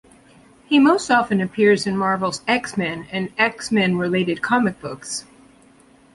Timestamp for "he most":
0.65-1.11